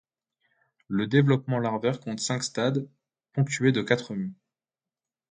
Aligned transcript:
Le 0.87 1.05
développement 1.05 1.59
larvaire 1.59 1.99
compte 1.99 2.19
cinq 2.19 2.43
stades, 2.43 2.89
ponctués 3.33 3.71
de 3.71 3.83
quatre 3.83 4.15
mues. 4.15 4.33